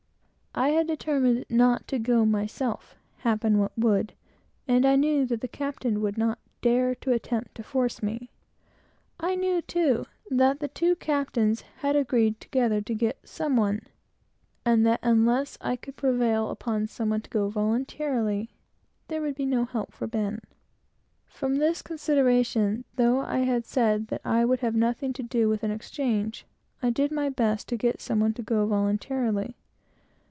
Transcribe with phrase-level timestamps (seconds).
[0.53, 4.11] I had determined not to go myself, happen what would,
[4.67, 8.29] and I knew that the captain would not dare to attempt to force me.
[9.17, 13.83] I knew, too, that the two captains had agreed together to get some one,
[14.65, 18.49] and that unless I could prevail upon somebody to go voluntarily,
[19.07, 20.41] there would be no help for Ben.
[21.27, 25.63] From this consideration, though I had said that I would have nothing to do with
[25.63, 26.45] an exchange,
[26.83, 29.55] I did my best to get some one to go voluntarily.